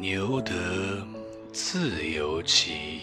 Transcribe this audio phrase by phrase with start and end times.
[0.00, 1.04] 牛得
[1.52, 3.00] 自由骑，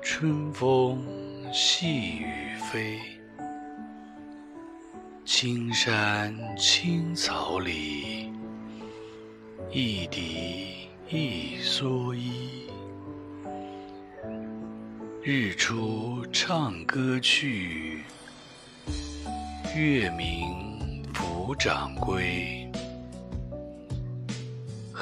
[0.00, 1.04] 春风
[1.52, 3.00] 细雨飞。
[5.24, 8.30] 青山青草里，
[9.72, 12.70] 一笛一蓑衣。
[15.24, 18.04] 日出唱歌去，
[19.74, 22.65] 月明抚掌归。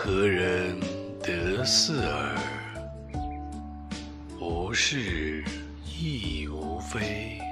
[0.07, 0.79] 何人
[1.23, 2.37] 得似尔？
[4.39, 5.43] 无事
[5.99, 7.44] 亦无非。